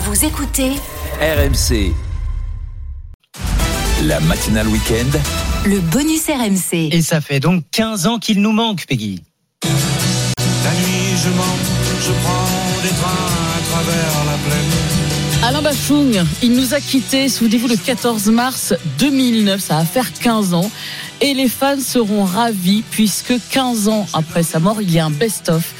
[0.00, 0.70] Vous écoutez
[1.20, 1.92] RMC.
[4.04, 5.18] La matinale week-end.
[5.66, 6.90] le bonus RMC.
[6.92, 9.22] Et ça fait donc 15 ans qu'il nous manque, Peggy.
[9.64, 11.56] La nuit, je mens,
[12.00, 14.70] je prends des trains à travers la plaine.
[15.42, 20.54] Alain Bachung, il nous a quittés, souvenez-vous, le 14 mars 2009, ça va faire 15
[20.54, 20.70] ans.
[21.20, 25.10] Et les fans seront ravis puisque 15 ans après sa mort, il y a un
[25.10, 25.74] best-of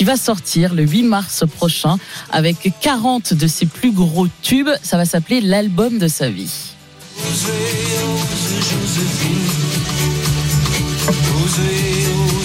[0.00, 1.98] qui va sortir le 8 mars prochain
[2.30, 4.70] avec 40 de ses plus gros tubes.
[4.82, 6.50] Ça va s'appeler l'album de sa vie.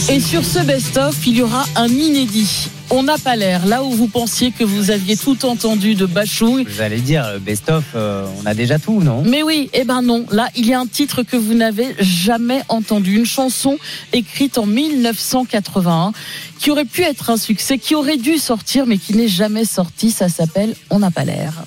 [0.09, 2.69] Et sur ce best-of, il y aura un inédit.
[2.89, 3.65] On n'a pas l'air.
[3.65, 7.39] Là où vous pensiez que vous aviez tout entendu de Bachung, Vous allez dire, euh,
[7.39, 9.23] best-of, euh, on a déjà tout, non?
[9.25, 10.25] Mais oui, eh ben non.
[10.31, 13.17] Là, il y a un titre que vous n'avez jamais entendu.
[13.17, 13.77] Une chanson
[14.13, 16.13] écrite en 1981
[16.59, 20.11] qui aurait pu être un succès, qui aurait dû sortir, mais qui n'est jamais sorti.
[20.11, 21.65] Ça s'appelle On n'a pas l'air.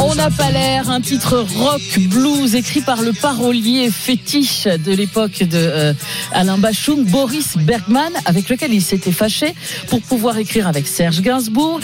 [0.00, 5.42] On n'a pas l'air, un titre rock blues écrit par le parolier fétiche de l'époque
[5.44, 5.94] de euh,
[6.32, 9.54] Alain Bachung, Boris Bergman, avec lequel il s'était fâché
[9.88, 11.80] pour pouvoir écrire avec Serge Gainsbourg.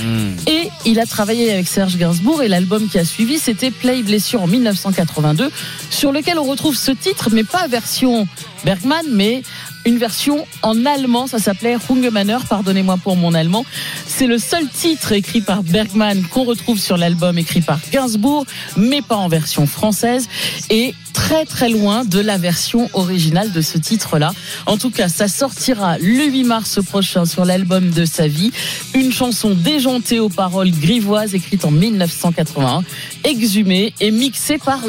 [0.46, 4.42] Et il a travaillé avec Serge Gainsbourg et l'album qui a suivi, c'était Play Blessure
[4.42, 5.50] en 1982,
[5.90, 8.26] sur lequel on retrouve ce titre, mais pas version
[8.64, 9.42] Bergman, mais
[9.86, 13.64] une version en allemand, ça s'appelait Hungemanner, pardonnez-moi pour mon allemand.
[14.06, 18.44] C'est le seul titre écrit par Bergman qu'on retrouve sur l'album écrit par Gainsbourg,
[18.76, 20.28] mais pas en version française,
[20.68, 24.32] et très très loin de la version originale de ce titre-là.
[24.66, 28.52] En tout cas, ça sortira le 8 mars prochain sur l'album de sa vie,
[28.94, 32.82] une chanson déjantée aux paroles grivoises écrite en 1981,
[33.24, 34.80] exhumée et mixée par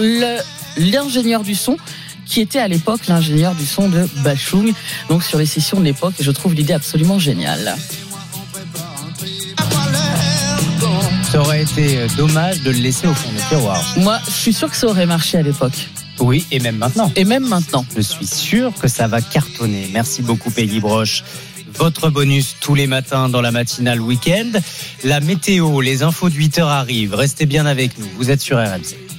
[0.78, 1.78] l'ingénieur du son
[2.32, 4.72] qui était à l'époque l'ingénieur du son de Bachung,
[5.10, 7.76] donc sur les sessions de l'époque, et je trouve l'idée absolument géniale.
[11.30, 13.84] Ça aurait été euh, dommage de le laisser au fond du tiroir.
[13.98, 17.12] Moi, je suis sûr que ça aurait marché à l'époque, Oui, et même maintenant.
[17.18, 17.86] et même maintenant.
[17.96, 19.90] Je suis sûr que ça va cartonner.
[19.92, 21.24] Merci beaucoup, Peggy Broche.
[21.76, 24.52] Votre bonus tous les matins dans la matinale week-end.
[25.04, 27.14] La météo, les infos de 8 heures arrivent.
[27.14, 28.08] Restez bien avec nous.
[28.18, 29.11] Vous êtes sur RMC.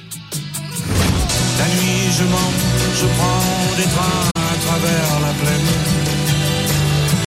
[1.62, 2.62] La nuit je monte,
[2.93, 6.02] je prends des trains à travers la plaine.